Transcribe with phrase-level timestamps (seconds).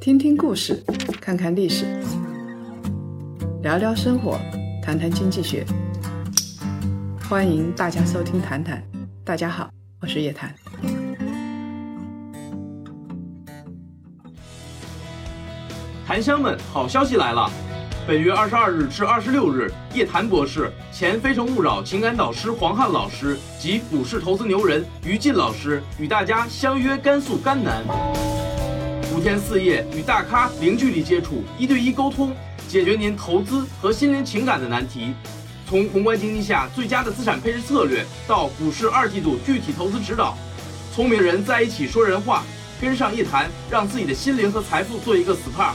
[0.00, 0.82] 听听故事，
[1.20, 1.86] 看看历史，
[3.62, 4.38] 聊聊生活，
[4.82, 5.64] 谈谈经济学。
[7.28, 8.78] 欢迎大家收听《谈谈》，
[9.24, 9.70] 大家好，
[10.00, 10.54] 我是叶檀。
[16.06, 17.50] 檀香们，好消息来了！
[18.06, 27.82] 本月二十二日至二十六日，叶檀博士、前《非诚勿扰》情感导师黄汉老师及股市投资牛人于静老师与大家相约甘肃甘南，
[29.14, 32.36] 五天四夜与大咖零距离接触，一对一沟通，
[32.68, 35.14] 解决您投资和心灵情感的难题。
[35.66, 40.36] 从宏观经济下最佳的资产配置策略，到股市二季度具体投资指导，
[40.94, 42.44] 聪明人在一起说人话，
[42.78, 45.72] 跟上叶檀，让自己的心灵和财富做一个 SPA。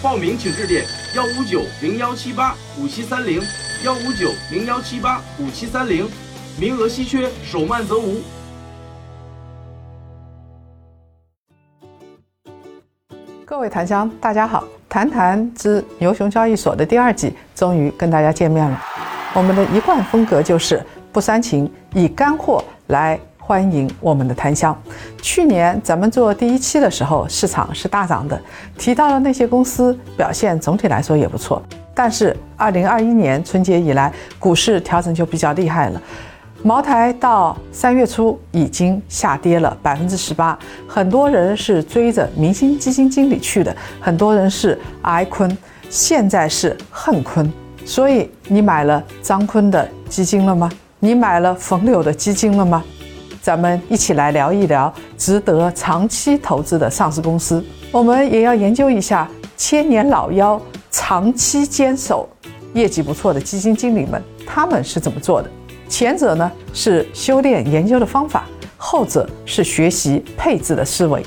[0.00, 3.42] 报名请致电幺五九零幺七八五七三零
[3.84, 6.08] 幺五九零幺七八五七三零，
[6.56, 8.20] 名额稀缺，手慢则无。
[13.44, 18.80] 各位檀香，大家好，《谈谈之牛熊交易所》的第二季终于跟大家见面了。
[19.34, 20.80] 我们的一贯风格就是
[21.10, 23.18] 不煽情，以干货来。
[23.50, 24.80] 欢迎我们的檀香。
[25.20, 28.40] 去年咱们做第一期的时候，市场是大涨的，
[28.78, 31.60] 提到了那些公司表现总体来说也不错。
[31.92, 36.00] 但是二零二一年春节以来，股市调整就比较厉害了。
[36.62, 47.52] 茅台到三月初已经下跌了百分之十八，很多人是追着明星基金经理去的，很多人是挨坤，现在是恨坤。
[47.84, 50.70] 所以你买了张坤的基金了吗？
[51.00, 52.84] 你买了冯柳的基金了吗？
[53.42, 57.64] 咱们一起来聊一聊值得长期投资的上市公司。
[57.90, 60.60] 我们也要研究一下千年老妖、
[60.90, 62.28] 长期坚守、
[62.74, 65.50] 业绩不错的基金经理们，他们是怎么做的？
[65.88, 68.44] 前者呢是修炼研究的方法，
[68.76, 71.24] 后者是学习配置的思维。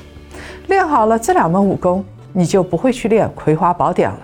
[0.68, 4.20] 练好了这两门武功，你就不会去练《葵花宝典》了。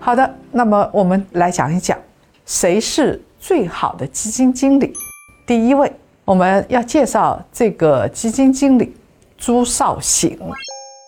[0.00, 1.96] 好的，那么我们来讲一讲
[2.44, 4.92] 谁是最好的基金经理。
[5.46, 5.90] 第一位。
[6.28, 8.94] 我们要介绍这个基金经理
[9.38, 10.38] 朱少醒，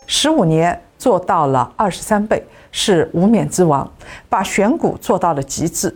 [0.06, 2.42] 十五年做到了二十三倍，
[2.72, 3.86] 是无冕之王，
[4.30, 5.94] 把选股做到了极致。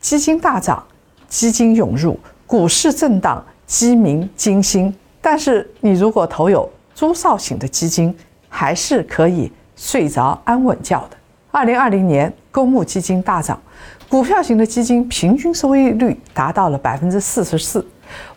[0.00, 0.82] 基金大涨，
[1.28, 4.96] 基金涌入，股市震荡，鸡鸣惊心。
[5.20, 8.16] 但是你如果投有朱少醒的基金，
[8.48, 11.16] 还是可以睡着安稳觉的。
[11.50, 13.60] 二零二零年公募基金大涨，
[14.08, 17.86] 股票型的基金平均收益率达到了百分之四十四。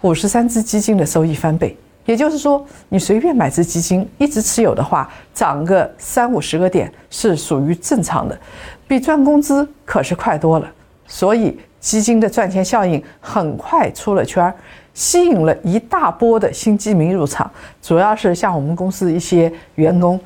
[0.02, 1.76] 五十三只基金的收益翻倍，
[2.06, 8.38] 也就是说，你随便买只基金，一直持有的话，涨个三五十个点是属于正常的，
[8.88, 10.72] 比赚工资可是快多了。
[11.08, 14.54] 所以，基金的赚钱效应很快出了圈儿，
[14.94, 17.50] 吸引了一大波的新基民入场，
[17.82, 20.20] 主要是像我们公司一些员工，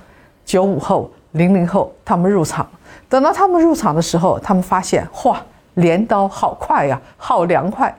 [0.45, 2.65] 九五后、零零后，他们入场。
[3.09, 5.41] 等到他们入场的时候，他们发现，哇，
[5.73, 7.93] 镰刀好快呀，好凉快。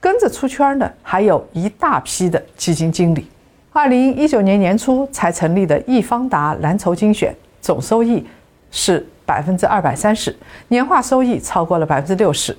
[0.00, 3.28] 跟着出圈的还有一大批的基金经理。
[3.72, 8.26] 二零一九年年初才成立的易方达蓝筹精选，总收益
[8.70, 10.34] 是百分之二百三十，
[10.68, 12.56] 年化收益超过了百分之六十。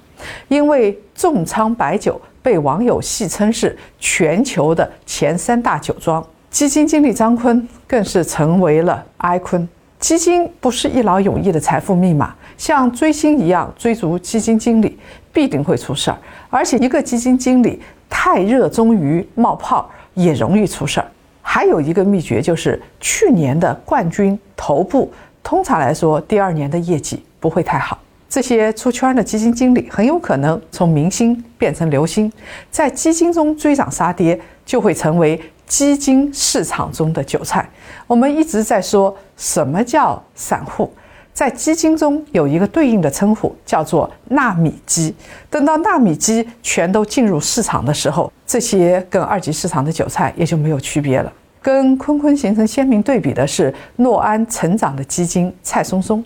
[0.47, 9.67] 因为重仓白酒被网友戏称是全球的前三大酒庄，基金经理张坤更是成为了埃坤。
[9.99, 14.97] 基金不是一劳永逸的财富密码，像追星一样追逐基金经理，
[15.33, 16.17] 必定会出事儿。
[16.49, 21.07] 而且，一个基金经理太热衷于冒泡，也容易出事儿。
[21.41, 25.11] 还有一个秘诀就是，去年的冠军头部，
[25.43, 27.97] 通常来说，第二年的业绩不会太好。
[28.29, 32.31] 这些出圈的基金经理很有可能从明星变成流星，
[32.69, 37.69] 在基金中追涨杀跌，就会成为基金市场中的韭菜。
[38.07, 40.93] 我们一直在说什么叫散户。
[41.33, 45.13] 在基金中有一个对应的称呼，叫做纳米基。
[45.49, 51.31] 等到纳米基全都进入市场的时候，这些跟二级市场的韭菜也就没有区别了。
[51.61, 56.23] 跟坤坤形成鲜明对比的是诺安成长的基金蔡松松，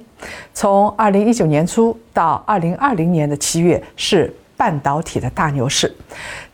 [0.54, 5.94] 从二零一九年初到二零二零年的七月是半导体的大牛市，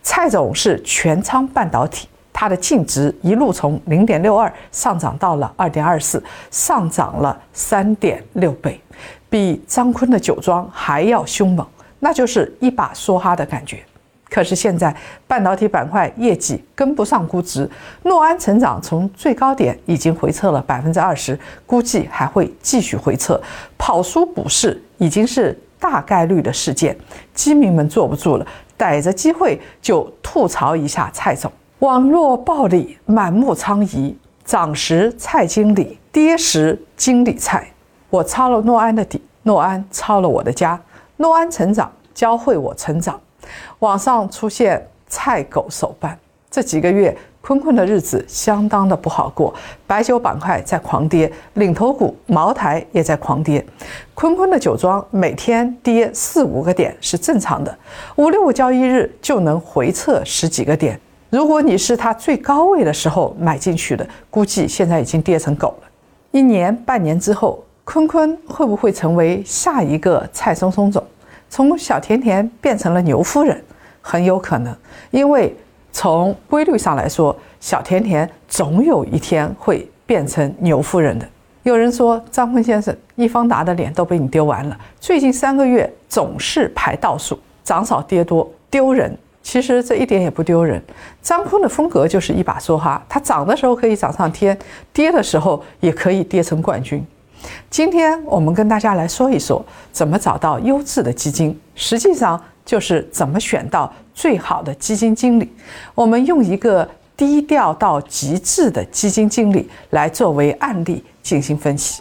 [0.02, 2.08] 蔡总是全仓半导体。
[2.32, 8.80] 它的净值一路从零点六二上涨到了二点二四，上涨了三点六倍，
[9.28, 11.66] 比张坤的酒庄还要凶猛，
[12.00, 13.80] 那就是一把梭哈的感觉。
[14.28, 14.96] 可是现在
[15.26, 17.68] 半导体板块业绩跟不上估值，
[18.04, 23.38] 诺安成长从最高点已经回撤了百分之二十，估计还会继续回撤，
[23.76, 26.96] 跑输股市已经是大概率的事件。
[27.34, 31.52] 基民们坐不住了，逮着机会就吐槽一下蔡总。
[31.82, 34.14] 网络暴力满目疮痍，
[34.44, 37.66] 涨时菜经理，跌时经理菜。
[38.08, 40.80] 我抄了诺安的底，诺安抄了我的家。
[41.16, 43.20] 诺安成长，教会我成长。
[43.80, 46.16] 网上出现菜狗手办，
[46.48, 47.16] 这几个月。
[47.40, 49.52] 坤坤的日子相当的不好过，
[49.84, 53.66] 白酒板块在狂跌，领头股茅台也在狂跌。
[54.14, 57.76] 坤坤的酒庄每天跌四五个点是正常的，
[58.14, 61.00] 五六个交易日就能回撤十几个点。
[61.32, 65.88] 如果你是它最高位的时候买进去的，估计现在已经跌成狗了。
[66.30, 71.02] 一年半年之后，坤坤会不会成为下一个蔡松松总，
[71.48, 73.64] 从小甜甜变成了牛夫人？
[74.02, 74.76] 很有可能，
[75.10, 75.56] 因为。
[75.94, 81.28] 从规律上来说，小甜甜总有一天会变成牛夫人的。
[81.64, 89.14] 有人说张坤先生，易方达的脸都被你丢完了，最近三个月总是排倒数，涨少跌多，丢人。
[89.42, 90.82] 其实这一点也不丢人。
[91.20, 94.56] 张坤的风格就是一把梭哈，他涨的时候可以涨上天，
[94.92, 97.04] 跌的时候也可以跌成冠军。
[97.68, 101.60] 今天我们跟大家来说一说，怎么找到优质的基金。
[101.74, 102.40] 实际上。
[102.64, 105.52] 就是怎么选到最好的基金经理？
[105.96, 112.00] 我们用一个低调到极致的基金经理来作为案例进行分析。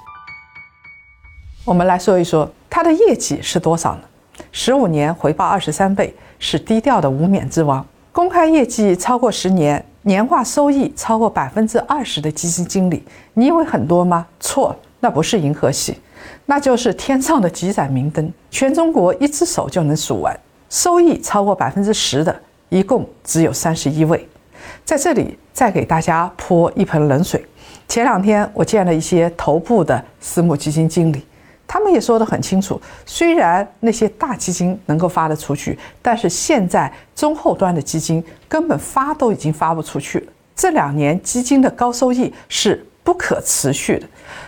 [1.66, 4.02] 我们来说一说他的业绩是多少呢？
[4.52, 7.86] 十五年回报二十三倍，是低调的无冕之王。
[8.12, 13.04] 公开业绩超过十年，年化收益超过百分之二十的基金经理，
[13.36, 14.26] 你以为很多吗？
[14.40, 15.98] 错，那不是银河系，
[16.48, 20.38] 那就是天上的几盏明灯，全中国一只手就能数完。
[20.70, 22.36] 收益超过百分之十的，
[22.70, 24.28] 一共只有三十一位。
[24.84, 27.46] 在这里再给大家泼一盆冷水。
[27.88, 31.24] 前两天我见了一些头部的私募基金经理，
[31.74, 40.26] 他们也说得很清楚：虽然那些大基金能够发得出去，但是现在中后端的基金根本发都已经发不出去了。
[40.54, 44.06] 这两年基金的高收益是不可持续的。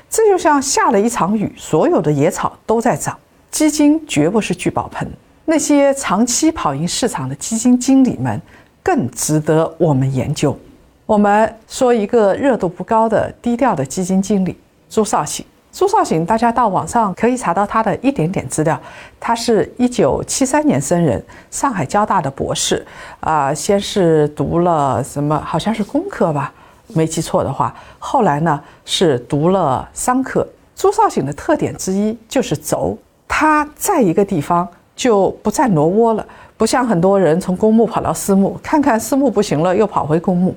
[0.10, 3.18] 这就像下了一场雨，所有的野草都在长，
[3.50, 5.10] 基金绝不是聚宝盆。
[5.46, 8.42] 那些长期跑赢市场的基金经理们
[8.84, 10.60] 更值得我们研究。
[11.06, 14.58] 我们说一个热度不高的低调的基金经理
[14.90, 15.46] 朱少醒。
[15.74, 18.80] 朱少醒，大家到网上可以查到他的一点点资料。
[19.20, 22.86] 他是一九七三年生人，上海交大的博士。
[23.20, 25.42] 啊，先是读了什么？
[25.44, 26.54] 好像是工科吧，
[26.90, 27.74] 没记错的话。
[27.98, 30.48] 后来呢，是读了商科。
[30.76, 32.96] 朱少醒的特点之一就是轴，
[33.28, 34.68] 他在一个地方。
[34.96, 36.24] 就不再挪窝了，
[36.56, 40.56] 不像很多人从公募跑到私募，看看私募不行了，又跑回公募。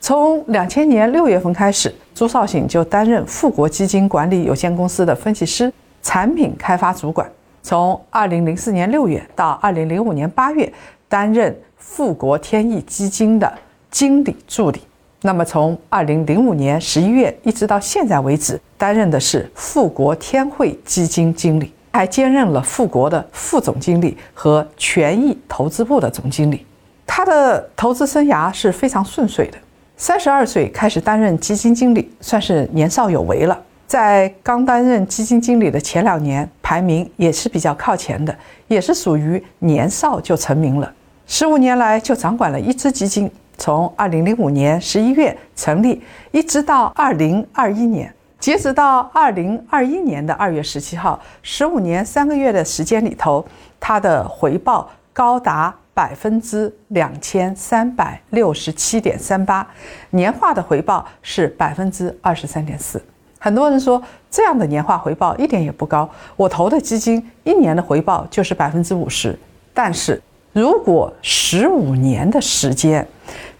[0.00, 5.72] 从两千年六月份开始，朱少醒就担任富国基金管理有限公司的分析师、
[6.02, 7.30] 产品开发主管。
[7.62, 10.72] 从二零零四年六月到二零零五年八月，
[11.08, 13.52] 担任富国天益基金的
[13.90, 14.80] 经理助理。
[15.22, 21.72] 那么从二零零五年十一月一直到现在为止，担任的是富国天惠基金经理。
[21.90, 26.64] 还兼任了富国的副总经理和权益投资部的总经理，
[27.04, 29.58] 他的投资生涯是非常顺遂的。
[30.00, 33.60] 三十二岁开始担任基金经理，算是年少有为了。
[33.84, 38.32] 在刚担任基金经理的前两年，排名也是比较靠前的，
[38.68, 40.92] 也是属于年少就成名了。
[41.26, 46.00] 十五年来就掌管了一支基金，从二零零五年十一月成立，
[46.30, 48.14] 一直到二零二一年。
[48.38, 53.44] 截止到二零二一年的二月十七号，十五年三个月的时间里头，
[53.80, 59.66] 它的回报高达百分之两千三百六十七点三八，
[60.10, 63.02] 年化的回报是百分之二十三点四。
[63.40, 64.00] 很多人说
[64.30, 69.36] 这样的年化回报一点也不高，我投的基金一年的回报就是百分之五十。
[69.74, 73.04] 但是如果十五年的时间，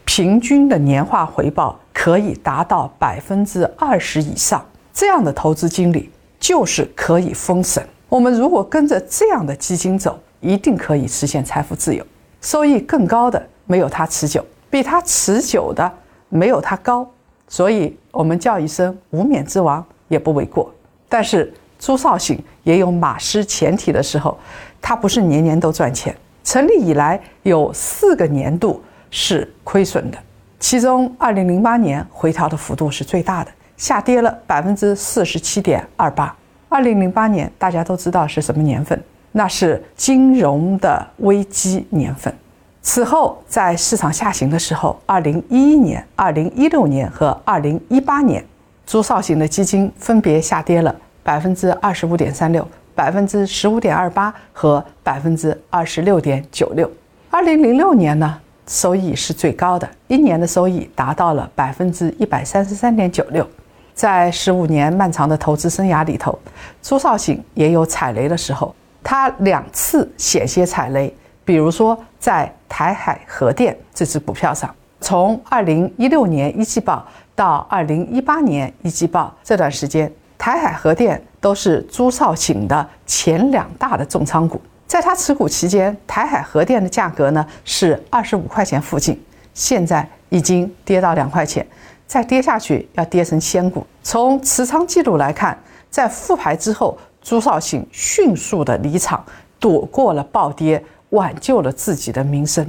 [0.05, 1.77] 平均的年化回报。
[2.01, 7.85] 可以达到百分之二十以上，这样的投资经理就是可以封神。
[8.09, 12.07] 我们如果跟着这样的基金走，一定可以实现财富自由。
[12.41, 15.91] 收益更高的没有它持久，比它持久的
[16.29, 17.09] 没有它高，
[17.49, 20.73] 所以我们叫一声无冕之王也不为过。
[21.09, 24.39] 但是朱少醒也有马失前蹄的时候，
[24.81, 26.15] 他不是年年都赚钱，
[26.45, 30.19] 成立以来有四个年度是亏损的。
[30.61, 36.35] 其中，二零零八年回调的幅度是最大的，下跌了百分之四十七点二八。
[36.69, 39.01] 二零零八年大家都知道是什么年份？
[39.33, 42.35] 那是金融的危机年份。
[42.83, 48.45] 此后，在市场下行的时候，二零一一年、二零一六年和二零一八年，
[48.87, 56.91] 朱少醒的基金分别下跌了百分之二十五点三六、百分之十五点二八和百分之二十六点九六。
[57.31, 58.39] 二零零六年呢？
[58.67, 63.47] 收益是最高的，一年的收益达到了百分之一百三十三点九六。
[63.95, 66.39] 在十五年漫长的投资生涯里头，
[66.83, 71.15] 朱少醒也有踩雷的时候，他两次险些踩雷。
[71.45, 84.61] 比如说，在台海核电这只股票上，从二零一六年一季报到二零一八年一季报这段时间，台海核电都是朱少醒的前两大的重仓股。
[84.87, 89.19] 在他持股期间，台海核电的价格呢是二十五块钱附近，
[89.55, 91.67] 现在已经跌到两块钱。
[92.07, 93.87] 再跌下去要跌成仙股。
[94.03, 95.59] 从持仓记录来看，
[95.91, 96.97] 在复牌之后，
[97.29, 99.23] 朱少醒迅速的离场，
[99.61, 102.67] 躲过了暴跌，挽救了自己的名声。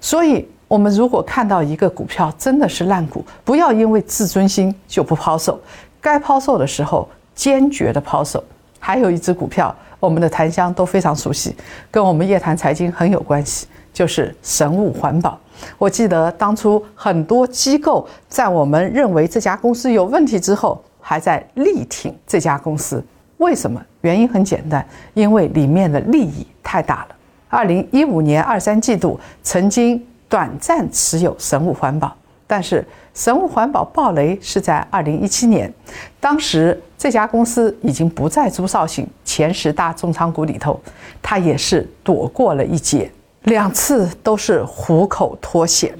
[0.00, 5.60] 所以，我们如果看到一个股票真的是烂股，不要因为自尊心就不抛售，
[6.00, 8.42] 该抛售的时候坚决的抛售。
[8.78, 11.54] 还有一只股票，我们的檀香都非常熟悉，
[11.90, 15.38] 跟我们夜谈财经很有关系，就是神物环保。
[15.76, 23.04] 我记得当初很多机构在我们认为这家公司有问题之后，还在力挺这家公司。
[23.42, 23.84] 为什么？
[24.02, 27.16] 原因很简单，因为里面的利益太大了。
[27.48, 35.70] 二零一五年二三季度曾经短暂持有神武环保，但是神武环保暴雷是在二零一七年，
[36.18, 40.80] 当时这家公司已经不在朱少醒前十大重仓股里头，
[41.20, 43.10] 他也是躲过了一劫。
[43.42, 45.92] 两次都是虎口脱险。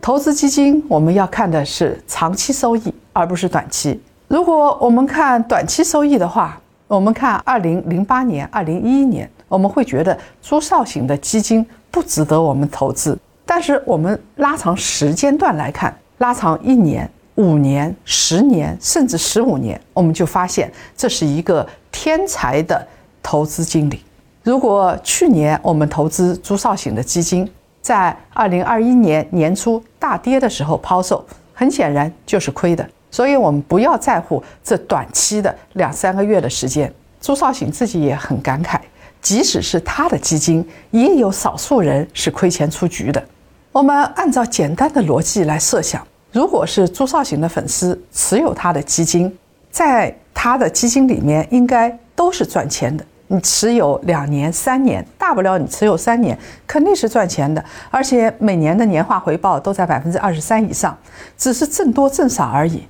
[0.00, 4.00] 投资基金我们要看的是长期收益，而不是短期。
[4.28, 13.18] 如果我们看短期收益的话，我们看二零零八年、二零一一年，我们会觉得朱少醒的基金不值得我们投资。
[13.44, 22.86] 但是我们拉长时间段来看，拉长一年、五年、十年，甚至十五年，我们就发现这是一个天才的
[23.22, 24.02] 投资经理。
[24.42, 27.48] 如果去年我们投资朱少醒的基金，
[27.82, 32.88] 在二零二一年年初大跌的时候抛售，很显然就是亏的。
[33.14, 36.92] 所以，我们不要在乎这短期的两三个月的时间。
[37.20, 38.76] 朱少醒自己也很感慨，
[39.22, 43.22] 即使是他的基金，也有少数人是亏钱出局的。
[43.70, 49.32] 我们按照简单的逻辑来设想，如果是朱少醒的粉丝持有他的基金，
[49.70, 53.06] 在他的基金里面应该都是赚钱的。
[53.28, 60.98] 你持有两年、三年，大不了你持有三年，肯定是赚钱的，而且每年的年化回报都在百分之二十三以上，
[61.38, 62.82] 只是挣多挣少而已。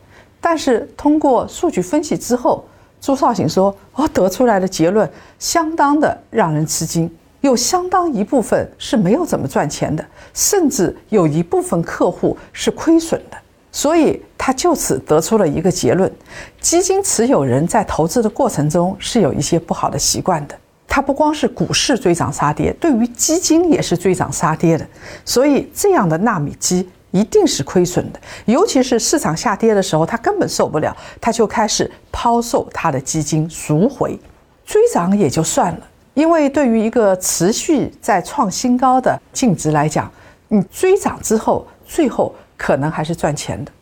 [0.47, 2.63] 但是通过数据分析之后，
[3.01, 7.11] 朱少醒说：“我得出来的结论相当的让人吃惊，
[7.41, 13.39] 有相当一部分是没有怎么赚钱的，甚至有一部分客户是亏损的。”
[13.73, 16.13] 所以他就此得出了一个结论：
[16.61, 20.55] 基金持有人在投资的过程中是有一些不好的习惯的。
[20.87, 24.87] 他不光是股市追涨杀跌，对于基金也是追涨杀跌的。
[25.25, 34.19] 所以这样的纳米机一定是亏损的，尤其是市场下跌的时候，他根本受不了，他就开始抛售他的基金赎回。
[34.67, 35.81] 追涨也就算了，
[36.15, 40.11] 因为对于一个持续在创新高的净值来讲，
[40.49, 42.35] 你追涨之后，最后。
[42.57, 43.73] 可能还是赚钱的，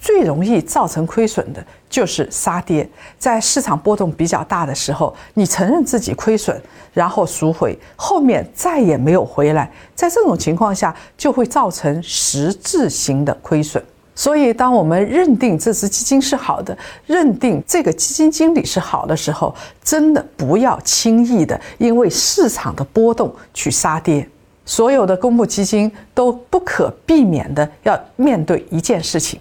[0.00, 2.88] 最容易造成亏损的就是杀跌。
[3.18, 6.60] 在市场波动比较大的时候，你承认自己亏损，
[6.92, 9.70] 然后赎回，后面再也没有回来。
[9.94, 13.82] 在这种情况下，就会造成实质性的亏损。
[14.18, 19.54] 所以，当我们认定这只基金是好的，认定这个基金经理是好的时候，
[19.84, 24.26] 真的不要轻易的因为市场的波动去杀跌。
[24.64, 29.38] 所有的公募基金都不可避免的要面对一件事情：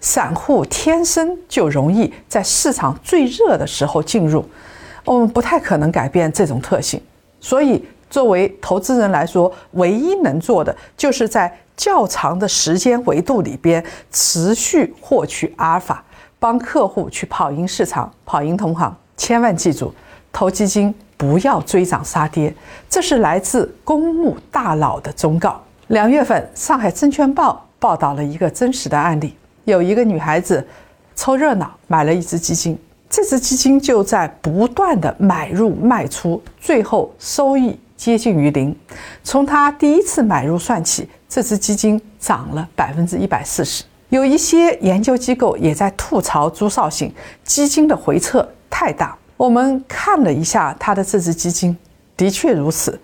[0.00, 4.44] 散户天生就容易在市场最热的时候进入，
[5.04, 7.00] 我们不太可能改变这种特性。
[7.40, 16.04] 所以，作为投资人来说，唯一能做的就是在较长的时间维度里边持续获取阿尔法，
[16.38, 18.96] 帮客户去跑赢市场、跑赢同行。
[19.16, 19.94] 千万记住，
[20.32, 20.94] 投基金。
[21.18, 22.54] 不要追涨杀跌，
[22.90, 25.58] 这是来自公募大佬的忠告。
[25.86, 29.34] 两月份，上海证券报报道了一个真实的案例：
[29.66, 30.64] 有一个女孩子
[31.14, 32.78] 凑热闹买了一只基金，
[33.10, 38.74] 这只基金就在不断的买入卖出，最后收益接近于零。
[39.24, 43.82] 从她第一次买入算起，这只基金涨了百分之一百四十。
[44.10, 49.18] 有一些研究机构也在吐槽朱少醒基金的回撤太大。
[49.36, 51.76] 我们看了一下他的这只基金，
[52.16, 52.98] 的确如此，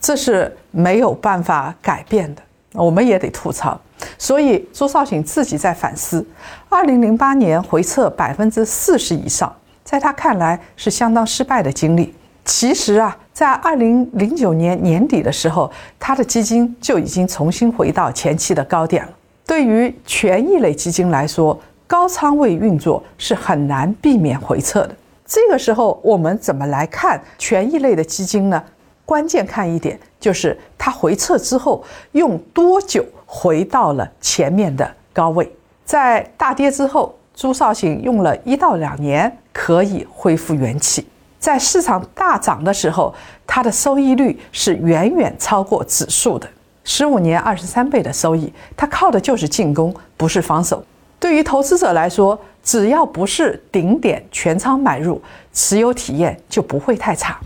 [0.00, 2.40] 这是没有办法改变的。
[2.72, 3.78] 我们也得吐槽。
[4.18, 6.24] 所以朱少醒自己在反思：，
[6.68, 12.14] 二零零八年回撤百分之四十以上，在他看来是相当失败的经历。
[12.44, 19.10] 其实啊，在二零零九年年底的时候，他的基金就已经重新回到前期的高点了。
[19.44, 24.94] 对于权益类基金来说，高仓位运作是很难避免回撤的。
[25.24, 28.62] 这个时候，我们怎么来看权益类的基金呢？
[29.04, 33.04] 关键看一点，就是它回撤之后用多久
[33.36, 35.46] 回到了前面的高位。
[35.84, 41.06] 在大跌之后，朱少醒用了一到两年可以恢复元气。
[41.38, 43.14] 在市场大涨的时候，
[43.46, 46.48] 它的收益率是远远超过指数的，
[46.82, 48.50] 十五年二十三倍的收益。
[48.74, 50.82] 它靠的就是进攻，不是防守。
[51.20, 55.20] 对于投资者来说，只要不是顶点全仓买入，
[55.52, 57.38] 持有体验就不会太差。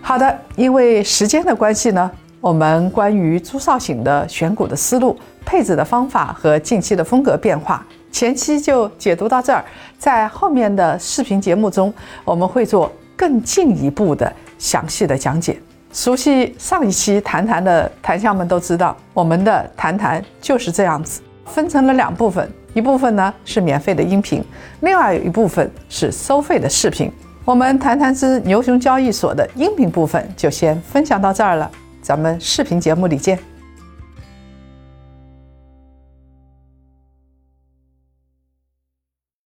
[0.00, 7.84] 好的，因为时间的关系呢，我们关于朱少醒的选股的思路、配置的方法和近期的风格变化。
[8.12, 9.64] 前期就解读到这儿，
[9.98, 11.92] 在后面的视频节目中，
[12.24, 15.60] 我们会做更进一步的详细的讲解。
[15.92, 24.44] 熟悉上一期谈谈的谈相们都知道，我们的谈谈就是这样子，分成了两部分，一部分呢是免费的音频，
[24.80, 27.10] 另外有一部分是收费的视频。
[27.44, 33.57] 我们谈谈之牛熊交易所的音频部分就先分享到这儿了，咱们视频节目里见。